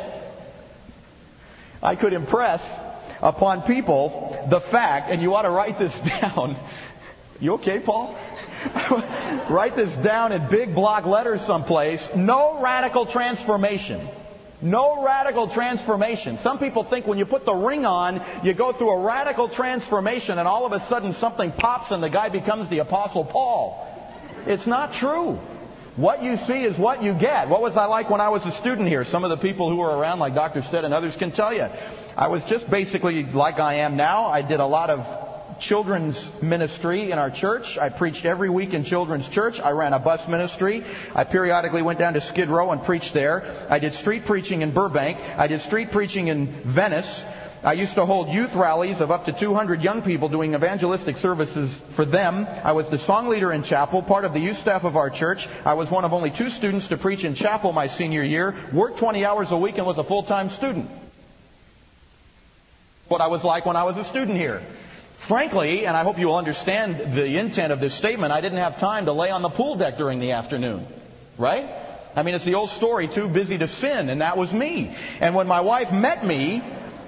[1.81, 2.61] I could impress
[3.21, 6.57] upon people the fact, and you ought to write this down.
[7.39, 8.17] You okay, Paul?
[9.49, 12.01] write this down in big block letters someplace.
[12.15, 14.07] No radical transformation
[14.63, 16.37] no radical transformation.
[16.39, 20.39] Some people think when you put the ring on, you go through a radical transformation
[20.39, 23.85] and all of a sudden something pops and the guy becomes the Apostle Paul.
[24.47, 25.39] It's not true.
[25.95, 27.49] What you see is what you get.
[27.49, 29.03] What was I like when I was a student here?
[29.03, 30.63] Some of the people who were around, like Dr.
[30.63, 31.67] Stead and others, can tell you.
[32.17, 34.25] I was just basically like I am now.
[34.25, 35.22] I did a lot of
[35.59, 37.77] children's ministry in our church.
[37.77, 39.59] I preached every week in children's church.
[39.59, 40.83] I ran a bus ministry.
[41.15, 43.65] I periodically went down to Skid Row and preached there.
[43.69, 45.17] I did street preaching in Burbank.
[45.37, 47.23] I did street preaching in Venice.
[47.63, 51.73] I used to hold youth rallies of up to 200 young people doing evangelistic services
[51.95, 52.45] for them.
[52.45, 55.47] I was the song leader in chapel, part of the youth staff of our church.
[55.63, 58.97] I was one of only two students to preach in chapel my senior year, worked
[58.97, 60.89] 20 hours a week and was a full-time student.
[63.07, 64.61] What I was like when I was a student here.
[65.27, 68.77] Frankly, and I hope you will understand the intent of this statement, I didn't have
[68.77, 70.85] time to lay on the pool deck during the afternoon.
[71.37, 71.69] Right?
[72.13, 74.95] I mean, it's the old story, too busy to sin, and that was me.
[75.21, 76.61] And when my wife met me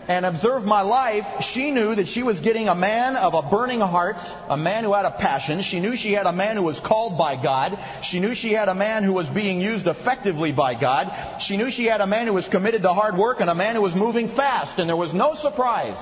[0.07, 3.81] and observed my life, she knew that she was getting a man of a burning
[3.81, 4.15] heart,
[4.49, 5.61] a man who had a passion.
[5.61, 7.77] She knew she had a man who was called by God.
[8.01, 11.41] She knew she had a man who was being used effectively by God.
[11.41, 13.75] She knew she had a man who was committed to hard work and a man
[13.75, 15.97] who was moving fast, and there was no surprise.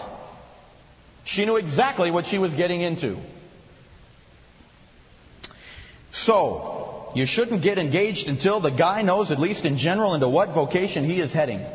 [1.25, 3.17] She knew exactly what she was getting into.
[6.11, 10.49] So, you shouldn't get engaged until the guy knows, at least in general, into what
[10.49, 11.65] vocation he is heading.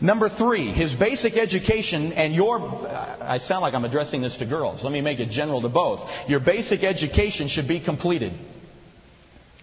[0.00, 2.88] Number three, his basic education and your,
[3.20, 4.82] I sound like I'm addressing this to girls.
[4.82, 6.10] Let me make it general to both.
[6.28, 8.32] Your basic education should be completed.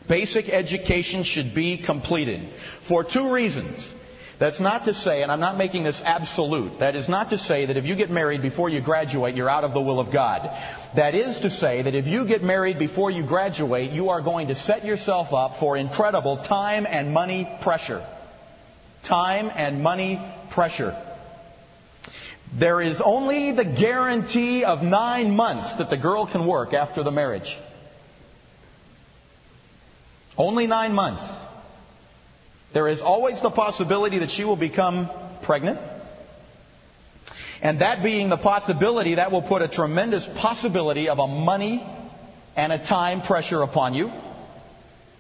[0.08, 2.42] Basic education should be completed.
[2.82, 3.94] For two reasons.
[4.42, 7.68] That's not to say, and I'm not making this absolute, that is not to say
[7.68, 10.50] that if you get married before you graduate, you're out of the will of God.
[10.96, 14.48] That is to say that if you get married before you graduate, you are going
[14.48, 18.04] to set yourself up for incredible time and money pressure.
[19.04, 21.00] Time and money pressure.
[22.52, 27.12] There is only the guarantee of nine months that the girl can work after the
[27.12, 27.60] marriage.
[30.36, 31.41] Only nine months.
[32.74, 35.10] There is always the possibility that she will become
[35.44, 35.80] pregnant.
[37.62, 41.86] And that being the possibility, that will put a tremendous possibility of a money
[42.56, 44.12] and a time pressure upon you.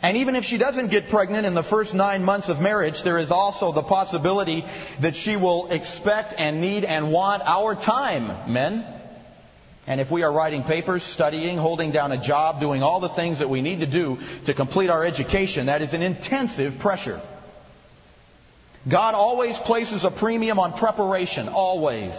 [0.02, 3.20] And even if she doesn't get pregnant in the first nine months of marriage, there
[3.20, 4.66] is also the possibility
[5.00, 8.84] that she will expect and need and want our time, men.
[9.86, 13.40] And if we are writing papers, studying, holding down a job, doing all the things
[13.40, 17.22] that we need to do to complete our education, that is an intensive pressure.
[18.88, 22.12] God always places a premium on preparation, always.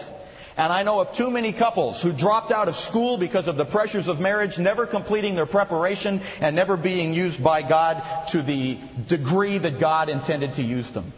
[0.57, 3.65] And I know of too many couples who dropped out of school because of the
[3.65, 8.79] pressures of marriage, never completing their preparation and never being used by God to the
[9.09, 11.13] degree that God intended to use them.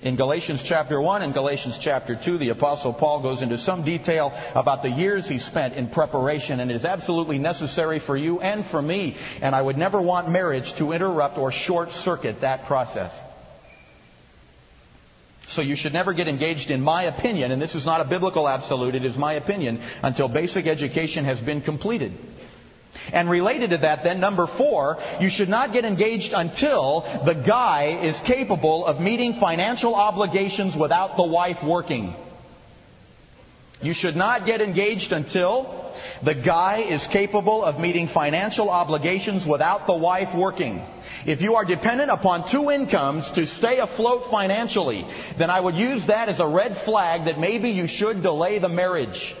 [0.00, 4.32] In Galatians chapter 1 and Galatians chapter 2, the apostle Paul goes into some detail
[4.54, 8.64] about the years he spent in preparation and it is absolutely necessary for you and
[8.64, 9.16] for me.
[9.40, 13.10] And I would never want marriage to interrupt or short circuit that process.
[15.58, 18.46] So you should never get engaged, in my opinion, and this is not a biblical
[18.46, 22.16] absolute, it is my opinion, until basic education has been completed.
[23.12, 27.98] And related to that, then, number four, you should not get engaged until the guy
[28.04, 32.14] is capable of meeting financial obligations without the wife working.
[33.82, 35.92] You should not get engaged until
[36.22, 40.86] the guy is capable of meeting financial obligations without the wife working.
[41.26, 46.06] If you are dependent upon two incomes to stay afloat financially, then I would use
[46.06, 49.34] that as a red flag that maybe you should delay the marriage.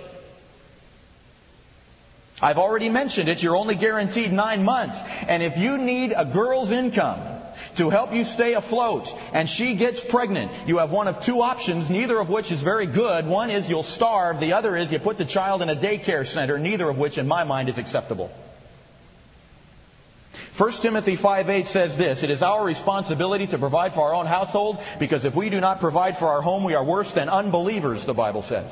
[2.40, 4.96] I've already mentioned it, you're only guaranteed nine months.
[5.26, 7.18] And if you need a girl's income
[7.76, 11.90] to help you stay afloat and she gets pregnant, you have one of two options,
[11.90, 13.26] neither of which is very good.
[13.26, 16.58] One is you'll starve, the other is you put the child in a daycare center,
[16.58, 18.30] neither of which in my mind is acceptable.
[20.58, 24.80] 1 Timothy 5:8 says this, it is our responsibility to provide for our own household
[24.98, 28.12] because if we do not provide for our home, we are worse than unbelievers, the
[28.12, 28.68] Bible says.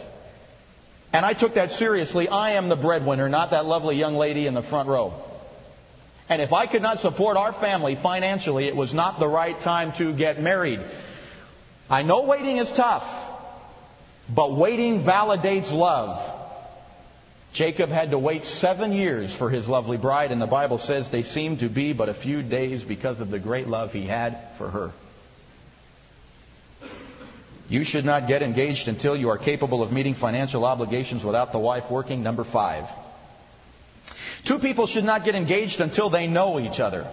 [1.13, 2.29] And I took that seriously.
[2.29, 5.15] I am the breadwinner, not that lovely young lady in the front row.
[6.29, 9.93] And if I could not support our family financially, it was not the right time
[9.93, 10.81] to get married.
[11.89, 13.07] I know waiting is tough,
[14.29, 16.36] but waiting validates love.
[17.57, 21.23] Jacob had to wait seven years for his lovely bride, and the Bible says they
[21.23, 24.69] seemed to be but a few days because of the great love he had for
[24.69, 24.93] her.
[27.71, 31.59] You should not get engaged until you are capable of meeting financial obligations without the
[31.59, 32.23] wife working.
[32.23, 32.91] Number five.
[34.45, 37.07] Two people should not get engaged until they know each other.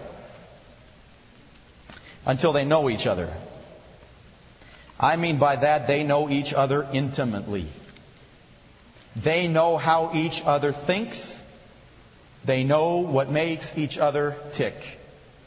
[2.26, 3.32] Until they know each other.
[5.00, 7.66] I mean by that they know each other intimately.
[9.16, 11.40] They know how each other thinks.
[12.44, 14.74] They know what makes each other tick.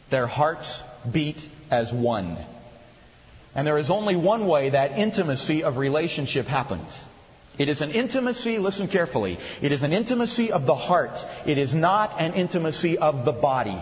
[0.10, 2.38] Their hearts beat as one.
[3.54, 6.88] And there is only one way that intimacy of relationship happens.
[7.58, 11.18] It is an intimacy, listen carefully, it is an intimacy of the heart.
[11.46, 13.78] It is not an intimacy of the body.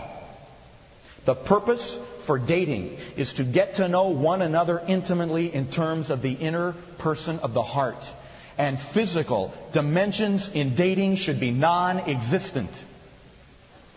[1.26, 6.21] The purpose for dating is to get to know one another intimately in terms of
[6.21, 8.10] the inner person of the heart
[8.58, 12.84] and physical dimensions in dating should be non-existent.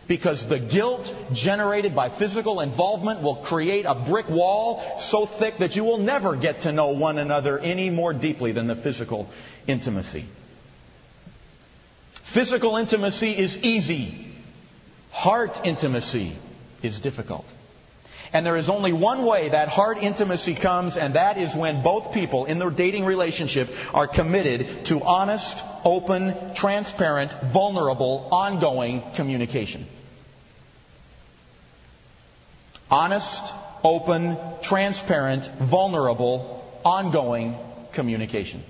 [0.07, 5.77] Because the guilt generated by physical involvement will create a brick wall so thick that
[5.77, 9.29] you will never get to know one another any more deeply than the physical
[9.67, 10.25] intimacy.
[12.15, 14.33] Physical intimacy is easy.
[15.11, 16.37] Heart intimacy
[16.83, 17.45] is difficult.
[18.33, 22.13] And there is only one way that heart intimacy comes, and that is when both
[22.13, 29.87] people in their dating relationship are committed to honest, open, transparent, vulnerable, ongoing communication.
[32.91, 33.43] Honest,
[33.83, 37.57] open, transparent, vulnerable, ongoing
[37.93, 38.63] communication.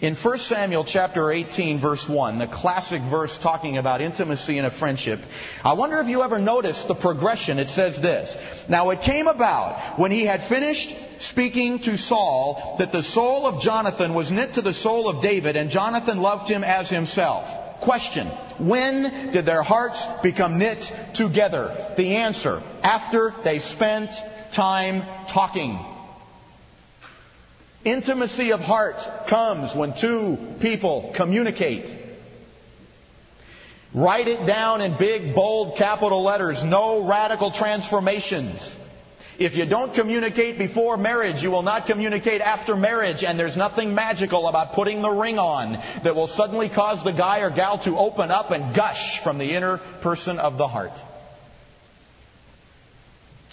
[0.00, 4.70] In 1 Samuel chapter 18 verse 1, the classic verse talking about intimacy in a
[4.70, 5.20] friendship,
[5.62, 7.58] I wonder if you ever noticed the progression.
[7.58, 8.34] It says this.
[8.66, 13.60] Now it came about when he had finished speaking to Saul that the soul of
[13.60, 17.46] Jonathan was knit to the soul of David and Jonathan loved him as himself.
[17.80, 18.26] Question.
[18.56, 21.92] When did their hearts become knit together?
[21.98, 22.62] The answer.
[22.82, 24.10] After they spent
[24.52, 25.78] time talking.
[27.84, 31.90] Intimacy of heart comes when two people communicate.
[33.94, 36.62] Write it down in big, bold, capital letters.
[36.62, 38.76] No radical transformations.
[39.38, 43.94] If you don't communicate before marriage, you will not communicate after marriage, and there's nothing
[43.94, 47.96] magical about putting the ring on that will suddenly cause the guy or gal to
[47.96, 50.92] open up and gush from the inner person of the heart.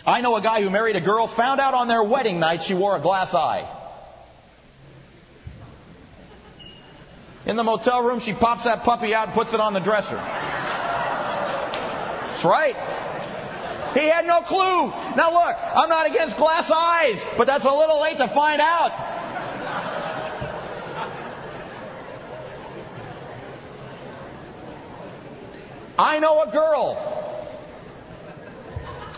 [0.06, 2.74] I know a guy who married a girl, found out on their wedding night she
[2.74, 3.66] wore a glass eye.
[7.48, 10.18] In the motel room, she pops that puppy out and puts it on the dresser.
[12.28, 12.76] That's right.
[13.94, 14.90] He had no clue.
[15.16, 18.92] Now look, I'm not against glass eyes, but that's a little late to find out.
[25.98, 27.02] I know a girl.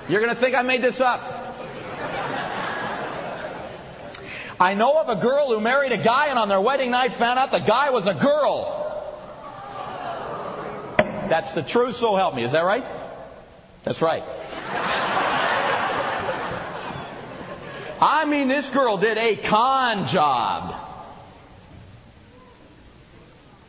[0.08, 1.49] You're going to think I made this up.
[4.60, 7.40] I know of a girl who married a guy and on their wedding night found
[7.40, 8.76] out the guy was a girl.
[11.30, 12.44] That's the truth, so help me.
[12.44, 12.84] Is that right?
[13.84, 14.24] That's right.
[18.02, 20.76] I mean, this girl did a con job.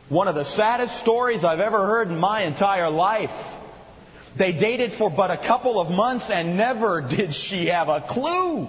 [0.09, 3.31] One of the saddest stories I've ever heard in my entire life.
[4.35, 8.67] They dated for but a couple of months and never did she have a clue.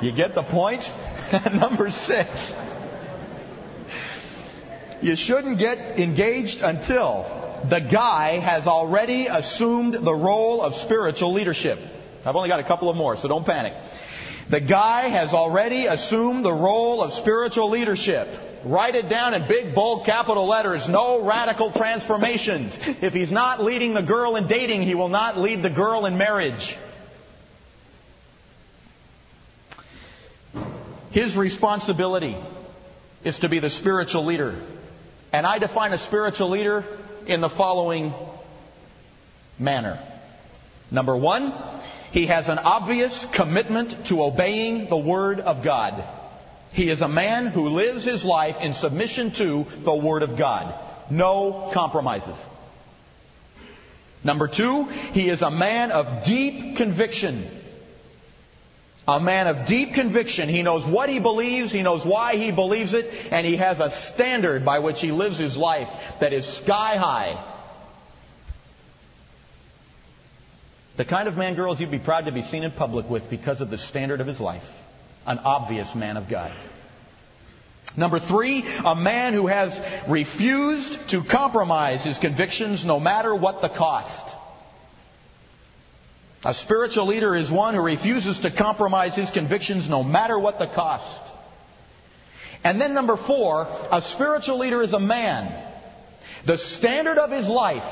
[0.00, 0.90] You get the point?
[1.52, 2.54] Number six.
[5.02, 11.80] You shouldn't get engaged until the guy has already assumed the role of spiritual leadership.
[12.24, 13.74] I've only got a couple of more, so don't panic.
[14.50, 18.28] The guy has already assumed the role of spiritual leadership.
[18.64, 20.88] Write it down in big, bold, capital letters.
[20.88, 22.76] No radical transformations.
[23.00, 26.18] If he's not leading the girl in dating, he will not lead the girl in
[26.18, 26.76] marriage.
[31.10, 32.36] His responsibility
[33.24, 34.54] is to be the spiritual leader.
[35.32, 36.84] And I define a spiritual leader
[37.26, 38.12] in the following
[39.58, 39.98] manner.
[40.90, 41.52] Number one,
[42.12, 46.02] he has an obvious commitment to obeying the Word of God.
[46.72, 50.74] He is a man who lives his life in submission to the Word of God.
[51.10, 52.36] No compromises.
[54.24, 57.48] Number two, he is a man of deep conviction.
[59.08, 60.50] A man of deep conviction.
[60.50, 63.90] He knows what he believes, he knows why he believes it, and he has a
[63.90, 65.88] standard by which he lives his life
[66.20, 67.42] that is sky high.
[70.96, 73.62] The kind of man, girls, you'd be proud to be seen in public with because
[73.62, 74.68] of the standard of his life.
[75.26, 76.52] An obvious man of God.
[77.96, 83.70] Number three, a man who has refused to compromise his convictions no matter what the
[83.70, 84.27] cost.
[86.44, 90.68] A spiritual leader is one who refuses to compromise his convictions no matter what the
[90.68, 91.22] cost.
[92.62, 95.52] And then number four, a spiritual leader is a man.
[96.44, 97.84] The standard of his life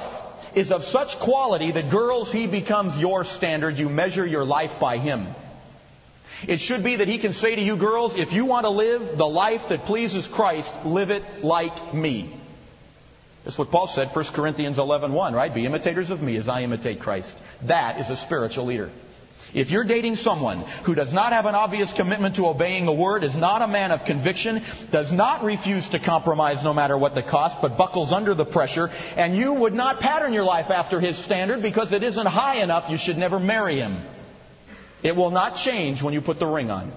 [0.55, 3.79] is of such quality that girls, he becomes your standard.
[3.79, 5.27] You measure your life by him.
[6.47, 9.17] It should be that he can say to you girls, if you want to live
[9.17, 12.33] the life that pleases Christ, live it like me.
[13.47, 15.55] That's what Paul said, 1 Corinthians 11.1, right?
[15.55, 17.33] Be imitators of me as I imitate Christ.
[17.63, 18.91] That is a spiritual leader.
[19.55, 23.23] If you're dating someone who does not have an obvious commitment to obeying the word,
[23.23, 27.23] is not a man of conviction, does not refuse to compromise no matter what the
[27.23, 31.17] cost, but buckles under the pressure, and you would not pattern your life after his
[31.17, 34.03] standard because it isn't high enough, you should never marry him.
[35.05, 36.91] It will not change when you put the ring on.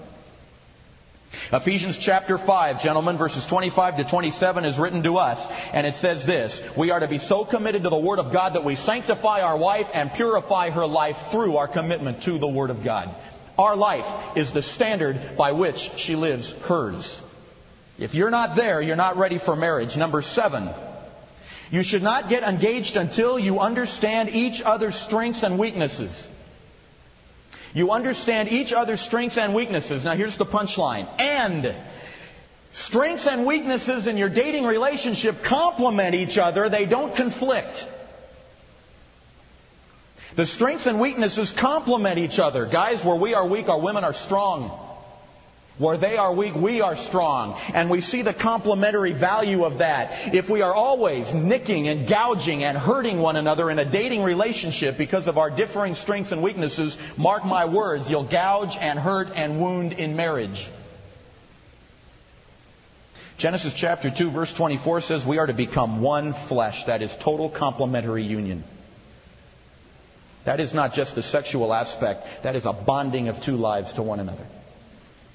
[1.51, 5.39] Ephesians chapter 5, gentlemen, verses 25 to 27 is written to us,
[5.73, 8.53] and it says this We are to be so committed to the Word of God
[8.53, 12.69] that we sanctify our wife and purify her life through our commitment to the Word
[12.69, 13.13] of God.
[13.57, 14.07] Our life
[14.38, 17.21] is the standard by which she lives hers.
[17.97, 19.97] If you're not there, you're not ready for marriage.
[19.97, 20.69] Number seven,
[21.69, 26.30] you should not get engaged until you understand each other's strengths and weaknesses.
[27.74, 30.03] You understand each other's strengths and weaknesses.
[30.03, 31.07] Now here's the punchline.
[31.20, 31.76] And
[32.74, 36.70] strengths and weaknesses in your dating relationship complement each other.
[36.70, 37.88] They don't conflict.
[40.36, 42.65] The strengths and weaknesses complement each other.
[42.65, 44.89] Guys, where we are weak, our women are strong.
[45.80, 47.57] Where they are weak, we are strong.
[47.73, 50.36] And we see the complementary value of that.
[50.36, 54.97] If we are always nicking and gouging and hurting one another in a dating relationship
[54.97, 59.61] because of our differing strengths and weaknesses, mark my words, you'll gouge and hurt and
[59.61, 60.67] wound in marriage.
[63.38, 66.84] Genesis chapter 2 verse 24 says we are to become one flesh.
[66.84, 68.65] That is total complementary union.
[70.43, 72.27] That is not just a sexual aspect.
[72.43, 74.45] That is a bonding of two lives to one another.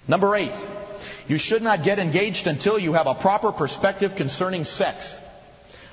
[0.06, 0.54] Number eight,
[1.28, 5.12] you should not get engaged until you have a proper perspective concerning sex.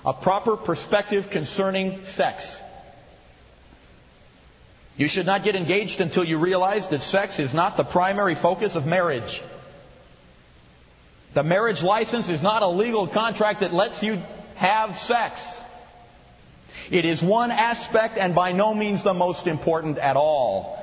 [0.06, 2.60] A proper perspective concerning sex.
[4.98, 8.76] You should not get engaged until you realize that sex is not the primary focus
[8.76, 9.42] of marriage.
[11.34, 14.22] The marriage license is not a legal contract that lets you
[14.56, 15.42] have sex.
[16.90, 20.78] It is one aspect and by no means the most important at all.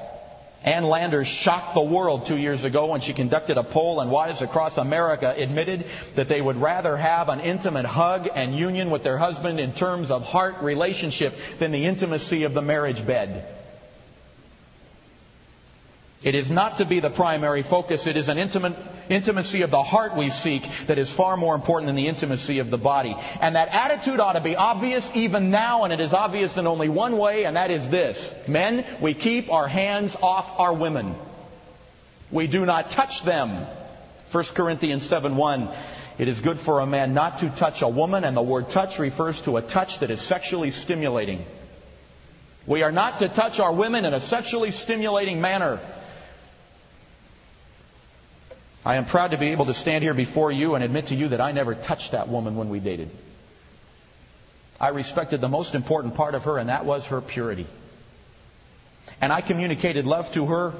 [0.64, 4.42] Ann Landers shocked the world two years ago when she conducted a poll and wives
[4.42, 5.86] across America admitted
[6.16, 10.10] that they would rather have an intimate hug and union with their husband in terms
[10.10, 13.54] of heart relationship than the intimacy of the marriage bed.
[16.24, 18.08] It is not to be the primary focus.
[18.08, 18.76] It is an intimate,
[19.08, 22.70] intimacy of the heart we seek that is far more important than the intimacy of
[22.70, 23.16] the body.
[23.40, 26.88] And that attitude ought to be obvious even now, and it is obvious in only
[26.88, 28.32] one way, and that is this.
[28.46, 31.14] Men, we keep our hands off our women.
[32.30, 33.66] We do not touch them.
[34.32, 35.68] 1 Corinthians 7 1.
[36.18, 38.98] It is good for a man not to touch a woman, and the word touch
[38.98, 41.44] refers to a touch that is sexually stimulating.
[42.66, 45.80] We are not to touch our women in a sexually stimulating manner.
[48.88, 51.28] I am proud to be able to stand here before you and admit to you
[51.28, 53.10] that I never touched that woman when we dated.
[54.80, 57.66] I respected the most important part of her, and that was her purity.
[59.20, 60.72] And I communicated love to her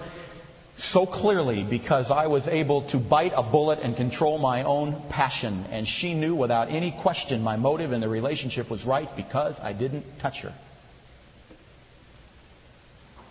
[0.79, 5.67] so clearly because I was able to bite a bullet and control my own passion.
[5.71, 9.75] And she knew without any question my motive in the relationship was right because I
[9.75, 10.55] didn't touch her.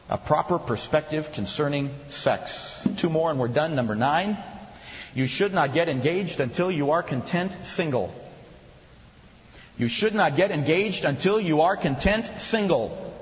[0.07, 2.55] A proper perspective concerning sex.
[2.97, 3.75] Two more and we're done.
[3.75, 4.37] Number nine.
[5.17, 8.13] You should not get engaged until you are content single.
[9.75, 13.15] You should not get engaged until you are content single.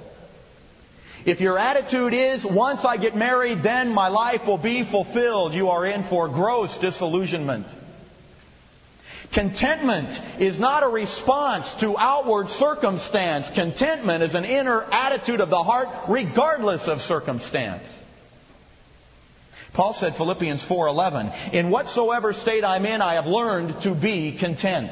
[1.23, 5.69] If your attitude is, once I get married, then my life will be fulfilled, you
[5.69, 7.65] are in for gross disillusionment.
[9.31, 13.49] Contentment is not a response to outward circumstance.
[13.51, 17.87] Contentment is an inner attitude of the heart regardless of circumstance.
[19.75, 24.91] Paul said Philippians 4:11, "In whatsoever state I'm in, I have learned to be content."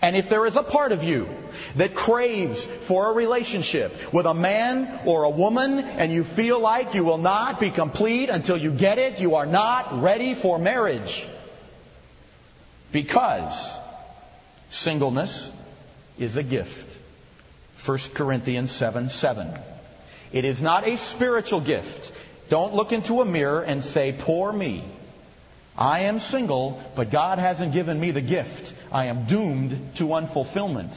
[0.00, 1.28] And if there is a part of you
[1.76, 6.94] that craves for a relationship with a man or a woman and you feel like
[6.94, 11.24] you will not be complete until you get it, you are not ready for marriage.
[12.92, 13.54] Because
[14.70, 15.50] singleness
[16.18, 16.88] is a gift.
[17.84, 19.52] 1 Corinthians 7 7.
[20.32, 22.12] It is not a spiritual gift.
[22.52, 24.84] Don't look into a mirror and say, Poor me.
[25.74, 28.74] I am single, but God hasn't given me the gift.
[28.92, 30.92] I am doomed to unfulfillment.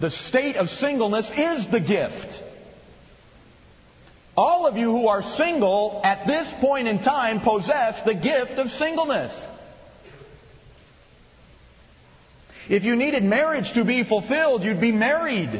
[0.00, 2.42] The state of singleness is the gift.
[4.36, 8.70] All of you who are single at this point in time possess the gift of
[8.70, 9.32] singleness.
[12.68, 15.58] If you needed marriage to be fulfilled, you'd be married.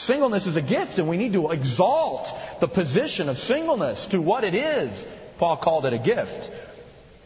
[0.00, 2.26] Singleness is a gift, and we need to exalt
[2.60, 5.06] the position of singleness to what it is.
[5.38, 6.50] Paul called it a gift.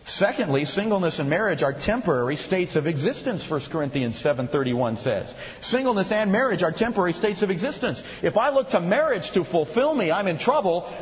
[0.07, 5.33] Secondly, singleness and marriage are temporary states of existence, 1 Corinthians 7.31 says.
[5.61, 8.03] Singleness and marriage are temporary states of existence.
[8.23, 10.93] If I look to marriage to fulfill me, I'm in trouble.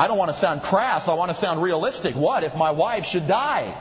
[0.00, 1.06] I don't want to sound crass.
[1.06, 2.16] I want to sound realistic.
[2.16, 3.80] What if my wife should die?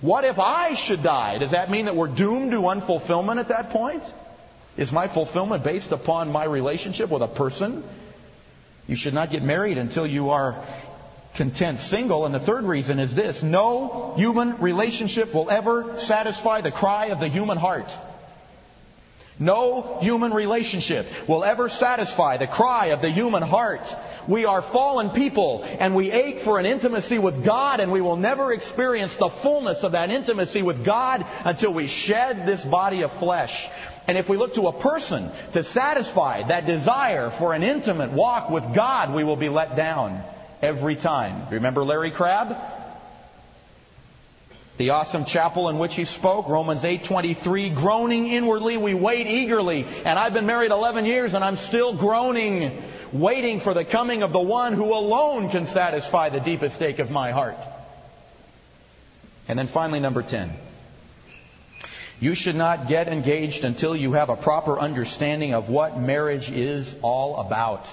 [0.00, 1.38] What if I should die?
[1.38, 4.02] Does that mean that we're doomed to unfulfillment at that point?
[4.76, 7.82] Is my fulfillment based upon my relationship with a person?
[8.86, 10.62] You should not get married until you are
[11.34, 12.26] content single.
[12.26, 17.20] And the third reason is this no human relationship will ever satisfy the cry of
[17.20, 17.90] the human heart.
[19.38, 23.82] No human relationship will ever satisfy the cry of the human heart.
[24.26, 28.16] We are fallen people and we ache for an intimacy with God and we will
[28.16, 33.12] never experience the fullness of that intimacy with God until we shed this body of
[33.18, 33.68] flesh.
[34.08, 38.50] And if we look to a person to satisfy that desire for an intimate walk
[38.50, 40.22] with God, we will be let down
[40.62, 41.48] every time.
[41.50, 42.56] Remember Larry Crabb?
[44.76, 49.86] The awesome chapel in which he spoke, Romans 8:23, groaning inwardly, we wait eagerly.
[50.04, 52.82] And I've been married 11 years and I'm still groaning,
[53.12, 57.10] waiting for the coming of the one who alone can satisfy the deepest ache of
[57.10, 57.56] my heart.
[59.48, 60.50] And then finally number 10.
[62.18, 66.94] You should not get engaged until you have a proper understanding of what marriage is
[67.02, 67.86] all about.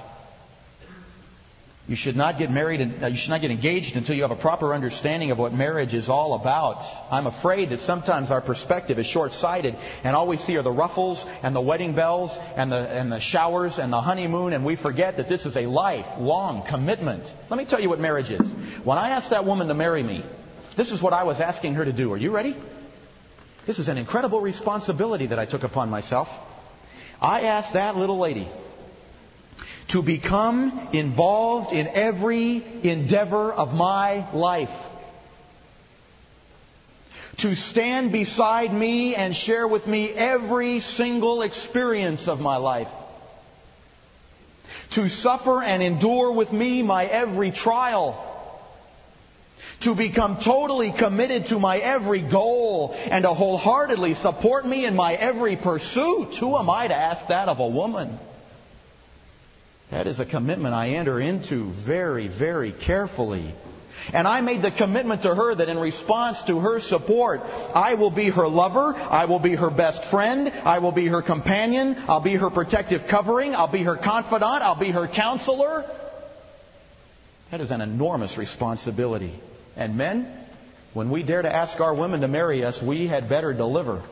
[1.85, 4.31] You should not get married and uh, you should not get engaged until you have
[4.31, 6.81] a proper understanding of what marriage is all about.
[7.11, 11.25] I'm afraid that sometimes our perspective is short-sighted and all we see are the ruffles
[11.41, 15.17] and the wedding bells and the, and the showers and the honeymoon and we forget
[15.17, 17.25] that this is a lifelong commitment.
[17.49, 18.49] Let me tell you what marriage is.
[18.85, 20.23] When I asked that woman to marry me,
[20.77, 22.13] this is what I was asking her to do.
[22.13, 22.55] Are you ready?
[23.65, 26.29] This is an incredible responsibility that I took upon myself.
[27.21, 28.47] I asked that little lady
[29.89, 34.71] to become involved in every endeavor of my life.
[37.37, 42.89] To stand beside me and share with me every single experience of my life.
[44.91, 48.32] to suffer and endure with me my every trial,
[49.83, 55.13] to become totally committed to my every goal, and to wholeheartedly support me in my
[55.13, 56.35] every pursuit.
[56.37, 58.17] Who am I to ask that of a woman?
[59.91, 63.53] That is a commitment I enter into very, very carefully.
[64.11, 67.41] And I made the commitment to her that in response to her support,
[67.75, 71.21] I will be her lover, I will be her best friend, I will be her
[71.21, 75.85] companion, I'll be her protective covering, I'll be her confidant, I'll be her counselor.
[77.51, 79.39] That is an enormous responsibility.
[79.75, 80.27] And men,
[80.93, 84.03] when we dare to ask our women to marry us, we had better deliver.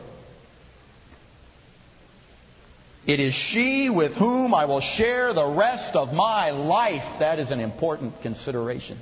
[3.06, 7.06] It is she with whom I will share the rest of my life.
[7.20, 8.98] That is an important consideration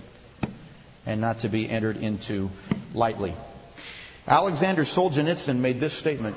[1.06, 2.50] and not to be entered into
[2.94, 3.36] lightly.
[4.28, 6.36] Alexander Solzhenitsyn made this statement.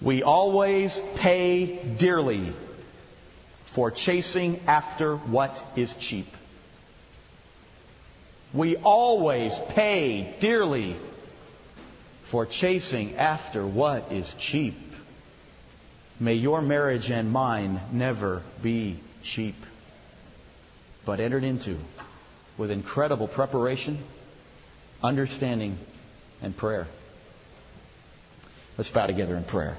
[0.00, 2.52] We always pay dearly
[3.66, 6.26] for chasing after what is cheap.
[8.54, 10.96] We always pay dearly
[12.24, 14.76] for chasing after what is cheap.
[16.20, 19.56] May your marriage and mine never be cheap,
[21.04, 21.78] but entered into
[22.58, 23.98] with incredible preparation,
[25.02, 25.78] understanding,
[26.42, 26.86] and prayer.
[28.76, 29.76] Let's bow together in prayer.